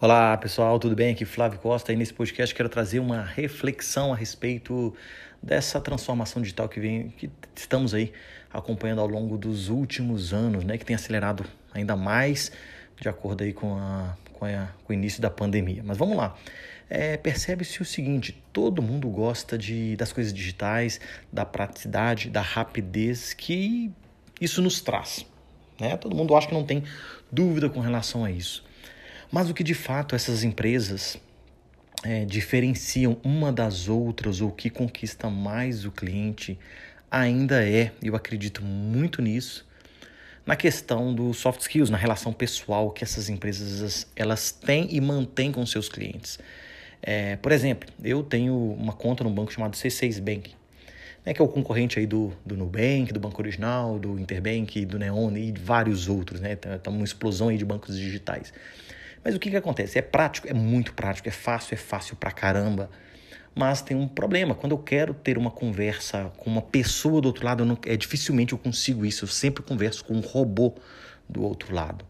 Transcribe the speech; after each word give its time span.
Olá 0.00 0.36
pessoal, 0.36 0.80
tudo 0.80 0.96
bem? 0.96 1.12
Aqui 1.12 1.24
Flávio 1.24 1.60
Costa 1.60 1.92
e 1.92 1.96
nesse 1.96 2.12
podcast 2.12 2.52
quero 2.52 2.68
trazer 2.68 2.98
uma 2.98 3.22
reflexão 3.22 4.12
a 4.12 4.16
respeito 4.16 4.92
dessa 5.40 5.80
transformação 5.80 6.42
digital 6.42 6.68
que, 6.68 6.80
vem, 6.80 7.10
que 7.10 7.30
estamos 7.54 7.94
aí 7.94 8.12
acompanhando 8.52 9.00
ao 9.00 9.06
longo 9.06 9.38
dos 9.38 9.68
últimos 9.68 10.34
anos, 10.34 10.64
né, 10.64 10.76
que 10.76 10.84
tem 10.84 10.96
acelerado 10.96 11.44
ainda 11.72 11.94
mais 11.94 12.50
de 13.00 13.08
acordo 13.08 13.44
aí 13.44 13.52
com, 13.52 13.76
a, 13.76 14.16
com, 14.42 14.46
a, 14.46 14.68
com 14.82 14.92
o 14.92 14.94
início 14.94 15.22
da 15.22 15.30
pandemia. 15.30 15.84
Mas 15.84 15.96
vamos 15.96 16.16
lá. 16.16 16.36
É, 16.90 17.16
Percebe-se 17.16 17.80
o 17.80 17.84
seguinte: 17.84 18.42
todo 18.52 18.82
mundo 18.82 19.08
gosta 19.08 19.56
de, 19.56 19.94
das 19.94 20.12
coisas 20.12 20.32
digitais, 20.32 21.00
da 21.32 21.44
praticidade, 21.44 22.28
da 22.28 22.40
rapidez 22.40 23.32
que 23.32 23.92
isso 24.40 24.60
nos 24.60 24.80
traz. 24.80 25.24
Né? 25.80 25.96
Todo 25.96 26.16
mundo 26.16 26.34
acha 26.34 26.48
que 26.48 26.54
não 26.54 26.64
tem 26.64 26.82
dúvida 27.30 27.70
com 27.70 27.78
relação 27.78 28.24
a 28.24 28.32
isso. 28.32 28.64
Mas 29.30 29.48
o 29.48 29.54
que 29.54 29.62
de 29.62 29.74
fato 29.74 30.16
essas 30.16 30.42
empresas 30.42 31.16
é, 32.02 32.24
diferenciam 32.24 33.18
uma 33.22 33.52
das 33.52 33.88
outras 33.88 34.40
ou 34.40 34.50
que 34.50 34.68
conquista 34.68 35.30
mais 35.30 35.84
o 35.84 35.92
cliente 35.92 36.58
ainda 37.08 37.64
é, 37.64 37.92
eu 38.02 38.16
acredito 38.16 38.62
muito 38.62 39.22
nisso, 39.22 39.64
na 40.44 40.56
questão 40.56 41.14
do 41.14 41.32
soft 41.32 41.60
skills, 41.60 41.90
na 41.90 41.96
relação 41.96 42.32
pessoal 42.32 42.90
que 42.90 43.04
essas 43.04 43.28
empresas 43.28 44.06
elas 44.16 44.50
têm 44.50 44.88
e 44.90 45.00
mantêm 45.00 45.52
com 45.52 45.64
seus 45.64 45.88
clientes. 45.88 46.38
É, 47.02 47.36
por 47.36 47.52
exemplo, 47.52 47.88
eu 48.02 48.22
tenho 48.22 48.54
uma 48.54 48.92
conta 48.92 49.24
no 49.24 49.30
banco 49.30 49.52
chamado 49.52 49.76
C6 49.76 50.20
Bank, 50.20 50.54
né, 51.24 51.32
que 51.34 51.40
é 51.40 51.44
o 51.44 51.48
concorrente 51.48 51.98
aí 51.98 52.06
do, 52.06 52.32
do 52.44 52.56
Nubank, 52.56 53.12
do 53.12 53.20
Banco 53.20 53.40
Original, 53.40 53.98
do 53.98 54.18
Interbank, 54.18 54.84
do 54.86 54.98
Neon 54.98 55.36
e 55.36 55.52
vários 55.52 56.08
outros. 56.08 56.40
Né? 56.40 56.56
Tá, 56.56 56.78
tá 56.78 56.90
uma 56.90 57.04
explosão 57.04 57.48
aí 57.48 57.58
de 57.58 57.64
bancos 57.64 57.96
digitais. 57.96 58.52
Mas 59.24 59.34
o 59.34 59.38
que, 59.38 59.50
que 59.50 59.56
acontece? 59.56 59.98
É 59.98 60.02
prático, 60.02 60.48
é 60.48 60.54
muito 60.54 60.92
prático, 60.94 61.28
é 61.28 61.32
fácil, 61.32 61.74
é 61.74 61.76
fácil 61.76 62.16
pra 62.16 62.32
caramba. 62.32 62.90
Mas 63.54 63.82
tem 63.82 63.96
um 63.96 64.08
problema. 64.08 64.54
Quando 64.54 64.72
eu 64.72 64.78
quero 64.78 65.12
ter 65.12 65.36
uma 65.36 65.50
conversa 65.50 66.32
com 66.38 66.48
uma 66.48 66.62
pessoa 66.62 67.20
do 67.20 67.26
outro 67.26 67.44
lado, 67.44 67.62
eu 67.62 67.66
não, 67.66 67.78
é 67.86 67.96
dificilmente 67.96 68.52
eu 68.52 68.58
consigo 68.58 69.04
isso. 69.04 69.24
Eu 69.24 69.28
sempre 69.28 69.62
converso 69.62 70.04
com 70.04 70.14
um 70.14 70.20
robô 70.20 70.74
do 71.28 71.42
outro 71.42 71.74
lado. 71.74 72.04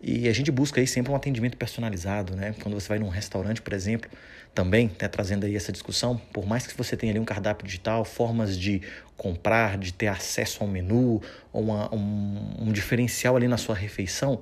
E 0.00 0.28
a 0.28 0.32
gente 0.32 0.50
busca 0.52 0.80
aí 0.80 0.86
sempre 0.86 1.10
um 1.10 1.16
atendimento 1.16 1.56
personalizado, 1.56 2.36
né? 2.36 2.54
Quando 2.62 2.74
você 2.74 2.88
vai 2.88 3.00
num 3.00 3.08
restaurante, 3.08 3.60
por 3.60 3.72
exemplo, 3.72 4.08
também 4.54 4.90
né, 5.00 5.08
trazendo 5.08 5.44
aí 5.44 5.56
essa 5.56 5.72
discussão, 5.72 6.16
por 6.32 6.46
mais 6.46 6.66
que 6.66 6.76
você 6.76 6.96
tenha 6.96 7.12
ali 7.12 7.18
um 7.18 7.24
cardápio 7.24 7.66
digital, 7.66 8.04
formas 8.04 8.56
de 8.56 8.80
comprar, 9.16 9.76
de 9.76 9.92
ter 9.92 10.06
acesso 10.06 10.62
ao 10.62 10.68
menu, 10.68 11.20
ou 11.52 11.64
uma, 11.64 11.92
um, 11.92 12.68
um 12.68 12.72
diferencial 12.72 13.36
ali 13.36 13.48
na 13.48 13.56
sua 13.56 13.74
refeição, 13.74 14.40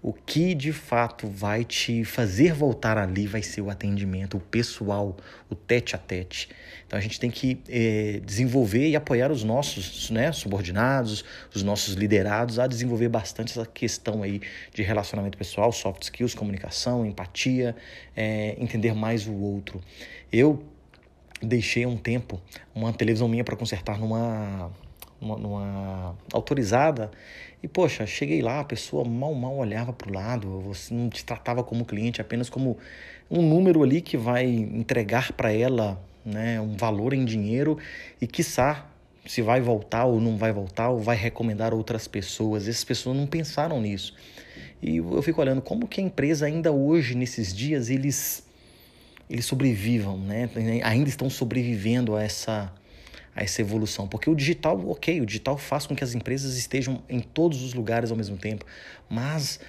o 0.00 0.12
que 0.12 0.54
de 0.54 0.72
fato 0.72 1.28
vai 1.28 1.64
te 1.64 2.04
fazer 2.04 2.52
voltar 2.52 2.96
ali 2.96 3.26
vai 3.26 3.42
ser 3.42 3.60
o 3.62 3.70
atendimento, 3.70 4.36
o 4.36 4.40
pessoal, 4.40 5.16
o 5.50 5.54
tete 5.54 5.96
a 5.96 5.98
tete. 5.98 6.48
Então 6.86 6.98
a 6.98 7.02
gente 7.02 7.18
tem 7.18 7.30
que 7.30 7.60
é, 7.68 8.20
desenvolver 8.24 8.88
e 8.88 8.94
apoiar 8.94 9.32
os 9.32 9.42
nossos 9.42 10.08
né, 10.10 10.30
subordinados, 10.30 11.24
os 11.54 11.62
nossos 11.62 11.94
liderados 11.94 12.58
a 12.58 12.66
desenvolver 12.66 13.08
bastante 13.08 13.50
essa 13.50 13.66
questão 13.66 14.22
aí 14.22 14.40
de 14.72 14.82
relacionamento 14.82 15.36
pessoal, 15.36 15.72
soft 15.72 16.04
skills, 16.04 16.34
comunicação, 16.34 17.04
empatia, 17.04 17.74
é, 18.16 18.56
entender 18.58 18.94
mais 18.94 19.26
o 19.26 19.34
outro. 19.34 19.80
Eu 20.32 20.64
deixei 21.42 21.86
um 21.86 21.96
tempo 21.96 22.40
uma 22.74 22.92
televisão 22.92 23.28
minha 23.28 23.44
para 23.44 23.56
consertar 23.56 23.98
numa 23.98 24.70
numa, 25.20 25.36
numa, 25.36 26.16
autorizada 26.32 27.10
e 27.62 27.68
poxa, 27.68 28.06
cheguei 28.06 28.40
lá, 28.40 28.60
a 28.60 28.64
pessoa 28.64 29.04
mal 29.04 29.34
mal 29.34 29.56
olhava 29.56 29.92
para 29.92 30.10
o 30.10 30.14
lado, 30.14 30.60
você 30.60 30.94
não 30.94 31.08
te 31.08 31.24
tratava 31.24 31.62
como 31.62 31.84
cliente, 31.84 32.20
apenas 32.20 32.48
como 32.48 32.78
um 33.30 33.42
número 33.42 33.82
ali 33.82 34.00
que 34.00 34.16
vai 34.16 34.46
entregar 34.46 35.32
para 35.32 35.52
ela, 35.52 36.00
né, 36.24 36.60
um 36.60 36.76
valor 36.76 37.12
em 37.12 37.24
dinheiro 37.24 37.78
e 38.20 38.26
quiçá 38.26 38.86
se 39.26 39.42
vai 39.42 39.60
voltar 39.60 40.06
ou 40.06 40.20
não 40.20 40.36
vai 40.36 40.52
voltar 40.52 40.88
ou 40.88 40.98
vai 40.98 41.16
recomendar 41.16 41.74
outras 41.74 42.08
pessoas. 42.08 42.66
Essas 42.66 42.84
pessoas 42.84 43.14
não 43.14 43.26
pensaram 43.26 43.78
nisso. 43.80 44.14
E 44.80 44.96
eu 44.96 45.22
fico 45.22 45.40
olhando 45.40 45.60
como 45.60 45.86
que 45.86 46.00
a 46.00 46.04
empresa 46.04 46.46
ainda 46.46 46.72
hoje 46.72 47.14
nesses 47.14 47.54
dias 47.54 47.90
eles 47.90 48.46
eles 49.28 49.44
sobrevivam, 49.44 50.16
né? 50.16 50.48
Ainda 50.82 51.08
estão 51.10 51.28
sobrevivendo 51.28 52.16
a 52.16 52.22
essa 52.22 52.72
a 53.38 53.44
essa 53.44 53.60
evolução. 53.60 54.08
Porque 54.08 54.28
o 54.28 54.34
digital, 54.34 54.76
ok, 54.90 55.20
o 55.20 55.26
digital 55.26 55.56
faz 55.56 55.86
com 55.86 55.94
que 55.94 56.02
as 56.02 56.12
empresas 56.12 56.56
estejam 56.56 57.00
em 57.08 57.20
todos 57.20 57.62
os 57.62 57.72
lugares 57.72 58.10
ao 58.10 58.16
mesmo 58.16 58.36
tempo, 58.36 58.66
mas 59.08 59.60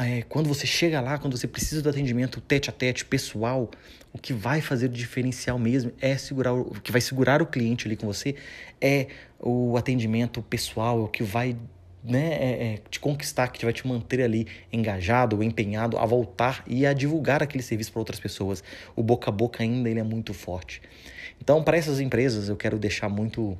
é, 0.00 0.22
quando 0.28 0.48
você 0.48 0.64
chega 0.64 1.00
lá, 1.00 1.18
quando 1.18 1.36
você 1.36 1.48
precisa 1.48 1.82
do 1.82 1.88
atendimento 1.88 2.40
tete 2.40 2.70
a 2.70 2.72
tete, 2.72 3.04
pessoal, 3.04 3.68
o 4.12 4.18
que 4.18 4.32
vai 4.32 4.60
fazer 4.60 4.86
o 4.86 4.88
diferencial 4.88 5.58
mesmo 5.58 5.92
é 6.00 6.16
segurar, 6.16 6.52
o 6.52 6.80
que 6.80 6.92
vai 6.92 7.00
segurar 7.00 7.42
o 7.42 7.46
cliente 7.46 7.88
ali 7.88 7.96
com 7.96 8.06
você 8.06 8.36
é 8.80 9.08
o 9.40 9.76
atendimento 9.76 10.40
pessoal, 10.42 11.00
é 11.00 11.02
o 11.02 11.08
que 11.08 11.24
vai 11.24 11.56
né, 12.02 12.32
é, 12.32 12.74
é, 12.74 12.78
te 12.90 12.98
conquistar, 12.98 13.48
que 13.48 13.64
vai 13.64 13.72
te 13.72 13.86
manter 13.86 14.22
ali 14.22 14.46
engajado, 14.72 15.42
empenhado 15.42 15.98
a 15.98 16.06
voltar 16.06 16.64
e 16.66 16.86
a 16.86 16.92
divulgar 16.92 17.42
aquele 17.42 17.62
serviço 17.62 17.92
para 17.92 18.00
outras 18.00 18.18
pessoas. 18.18 18.62
O 18.96 19.02
boca 19.02 19.30
a 19.30 19.32
boca 19.32 19.62
ainda 19.62 19.88
ele 19.88 20.00
é 20.00 20.04
muito 20.04 20.32
forte. 20.32 20.80
Então, 21.40 21.62
para 21.62 21.76
essas 21.76 22.00
empresas, 22.00 22.48
eu 22.48 22.56
quero 22.56 22.78
deixar 22.78 23.08
muito 23.08 23.56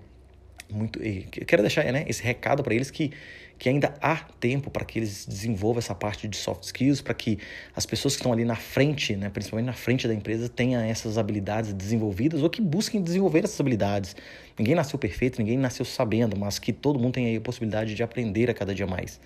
muito 0.71 1.03
eu 1.03 1.47
quero 1.47 1.63
deixar 1.63 1.85
né, 1.93 2.05
esse 2.07 2.23
recado 2.23 2.63
para 2.63 2.75
eles 2.75 2.91
que, 2.91 3.13
que 3.61 3.69
ainda 3.69 3.95
há 4.01 4.17
tempo 4.17 4.71
para 4.71 4.87
que 4.87 4.99
eles 4.99 5.27
desenvolvam 5.27 5.81
essa 5.81 5.95
parte 5.95 6.27
de 6.27 6.35
soft 6.35 6.65
skills, 6.65 7.03
para 7.03 7.13
que 7.13 7.39
as 7.77 7.85
pessoas 7.85 8.15
que 8.15 8.21
estão 8.21 8.33
ali 8.33 8.43
na 8.43 8.57
frente, 8.57 9.15
né, 9.15 9.29
principalmente 9.29 9.67
na 9.67 9.75
frente 9.75 10.09
da 10.09 10.15
empresa, 10.15 10.49
tenham 10.49 10.81
essas 10.81 11.19
habilidades 11.19 11.75
desenvolvidas 11.75 12.43
ou 12.43 12.49
que 12.49 12.63
busquem 12.63 13.03
desenvolver 13.03 13.45
essas 13.45 13.61
habilidades. 13.61 14.17
Ninguém 14.59 14.75
nasceu 14.75 14.99
perfeito, 14.99 15.39
ninguém 15.39 15.59
nasceu 15.59 15.85
sabendo, 15.85 16.39
mas 16.39 16.59
que 16.59 16.73
todo 16.73 16.99
mundo 16.99 17.13
tem 17.13 17.37
a 17.37 17.41
possibilidade 17.43 17.95
de 17.95 18.03
aprender 18.03 18.49
a 18.49 18.55
cada 18.55 18.75
dia 18.75 18.87
mais. 18.87 19.21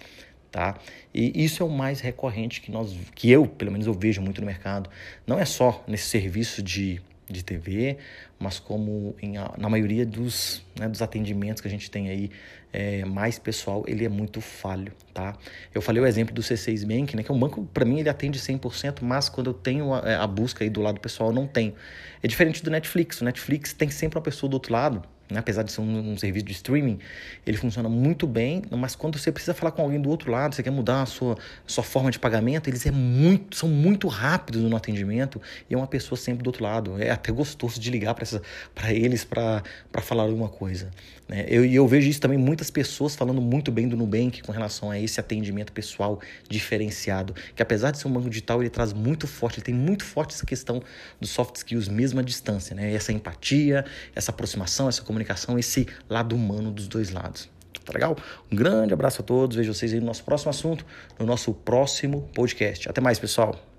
Tá? 0.50 0.78
E 1.14 1.44
isso 1.44 1.62
é 1.62 1.66
o 1.66 1.70
mais 1.70 2.00
recorrente 2.00 2.60
que 2.60 2.72
nós, 2.72 2.92
que 3.14 3.30
eu, 3.30 3.46
pelo 3.46 3.70
menos 3.70 3.86
eu 3.86 3.94
vejo 3.94 4.20
muito 4.20 4.40
no 4.40 4.46
mercado. 4.48 4.90
Não 5.24 5.38
é 5.38 5.44
só 5.44 5.84
nesse 5.86 6.08
serviço 6.08 6.60
de 6.60 7.00
de 7.28 7.42
TV, 7.42 7.98
mas 8.38 8.58
como 8.58 9.16
em, 9.20 9.34
na 9.56 9.68
maioria 9.68 10.04
dos, 10.04 10.64
né, 10.78 10.88
dos 10.88 11.00
atendimentos 11.00 11.60
que 11.60 11.68
a 11.68 11.70
gente 11.70 11.90
tem 11.90 12.08
aí 12.08 12.30
é, 12.72 13.04
mais 13.04 13.38
pessoal, 13.38 13.84
ele 13.86 14.04
é 14.04 14.08
muito 14.08 14.40
falho, 14.40 14.92
tá? 15.12 15.36
Eu 15.72 15.80
falei 15.80 16.02
o 16.02 16.06
exemplo 16.06 16.34
do 16.34 16.42
C6 16.42 16.86
Bank, 16.86 17.16
né, 17.16 17.22
que 17.22 17.30
é 17.30 17.34
um 17.34 17.38
banco, 17.38 17.64
para 17.72 17.84
mim, 17.84 18.00
ele 18.00 18.08
atende 18.08 18.38
100%, 18.38 19.00
mas 19.02 19.28
quando 19.28 19.50
eu 19.50 19.54
tenho 19.54 19.94
a, 19.94 20.22
a 20.22 20.26
busca 20.26 20.64
aí 20.64 20.70
do 20.70 20.80
lado 20.80 21.00
pessoal, 21.00 21.32
não 21.32 21.46
tenho. 21.46 21.74
É 22.22 22.28
diferente 22.28 22.62
do 22.62 22.70
Netflix, 22.70 23.20
o 23.20 23.24
Netflix 23.24 23.72
tem 23.72 23.88
sempre 23.90 24.18
uma 24.18 24.22
pessoa 24.24 24.50
do 24.50 24.54
outro 24.54 24.72
lado? 24.72 25.02
Apesar 25.34 25.62
de 25.62 25.72
ser 25.72 25.80
um, 25.80 26.12
um, 26.12 26.18
serviço 26.18 26.46
de 26.46 26.52
streaming, 26.52 26.98
ele 27.46 27.56
funciona 27.56 27.88
muito 27.88 28.26
bem, 28.26 28.62
mas 28.70 28.94
quando 28.94 29.18
você 29.18 29.32
precisa 29.32 29.54
falar 29.54 29.72
com 29.72 29.82
alguém 29.82 30.00
do 30.00 30.10
outro 30.10 30.30
lado, 30.30 30.54
você 30.54 30.62
quer 30.62 30.70
mudar 30.70 31.02
a 31.02 31.06
sua, 31.06 31.36
sua 31.66 31.84
forma 31.84 32.10
de 32.10 32.18
pagamento, 32.18 32.68
eles 32.68 32.84
é 32.84 32.90
muito, 32.90 33.56
são 33.56 33.68
muito 33.68 34.06
rápidos 34.08 34.62
no 34.62 34.76
atendimento 34.76 35.40
e 35.68 35.74
é 35.74 35.76
uma 35.76 35.86
pessoa 35.86 36.18
sempre 36.18 36.42
do 36.42 36.48
outro 36.48 36.62
lado. 36.62 37.00
É 37.00 37.10
até 37.10 37.32
gostoso 37.32 37.80
de 37.80 37.90
ligar 37.90 38.14
para 38.14 38.92
eles 38.92 39.24
para 39.24 39.62
falar 40.02 40.24
alguma 40.24 40.48
coisa. 40.48 40.90
Né? 41.28 41.46
Eu, 41.48 41.64
e 41.64 41.74
eu 41.74 41.86
vejo 41.88 42.08
isso 42.08 42.20
também, 42.20 42.38
muitas 42.38 42.70
pessoas 42.70 43.16
falando 43.16 43.40
muito 43.40 43.72
bem 43.72 43.88
do 43.88 43.96
Nubank 43.96 44.42
com 44.42 44.52
relação 44.52 44.90
a 44.90 44.98
esse 44.98 45.18
atendimento 45.18 45.72
pessoal 45.72 46.20
diferenciado, 46.48 47.34
que 47.54 47.62
apesar 47.62 47.90
de 47.90 47.98
ser 47.98 48.08
um 48.08 48.12
banco 48.12 48.28
digital, 48.28 48.62
ele 48.62 48.70
traz 48.70 48.92
muito 48.92 49.26
forte, 49.26 49.56
ele 49.56 49.64
tem 49.64 49.74
muito 49.74 50.04
forte 50.04 50.34
essa 50.34 50.44
questão 50.44 50.82
dos 51.20 51.30
soft 51.30 51.56
skills, 51.56 51.88
mesmo 51.88 52.20
à 52.20 52.22
distância, 52.22 52.74
né? 52.76 52.92
essa 52.92 53.12
empatia, 53.12 53.84
essa 54.14 54.30
aproximação, 54.30 54.88
essa 54.88 55.02
comunicação, 55.14 55.58
esse 55.58 55.86
lado 56.10 56.34
humano 56.34 56.72
dos 56.72 56.88
dois 56.88 57.10
lados. 57.10 57.48
Tá 57.84 57.92
legal? 57.92 58.16
Um 58.50 58.56
grande 58.56 58.94
abraço 58.94 59.20
a 59.20 59.24
todos, 59.24 59.56
vejo 59.56 59.72
vocês 59.72 59.92
aí 59.92 60.00
no 60.00 60.06
nosso 60.06 60.24
próximo 60.24 60.50
assunto, 60.50 60.84
no 61.18 61.26
nosso 61.26 61.52
próximo 61.52 62.28
podcast. 62.34 62.88
Até 62.88 63.00
mais, 63.00 63.18
pessoal! 63.18 63.73